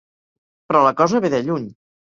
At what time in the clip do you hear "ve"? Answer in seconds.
1.27-1.33